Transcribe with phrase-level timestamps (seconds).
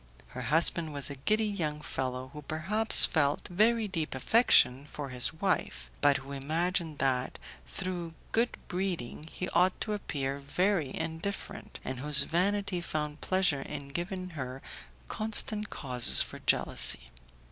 [0.29, 5.31] Her husband was a giddy young fellow, who perhaps felt very deep affection for his
[5.31, 11.99] wife, but who imagined that, through good breeding, he ought to appear very indifferent, and
[11.99, 14.63] whose vanity found pleasure in giving her
[15.07, 17.05] constant causes for jealousy.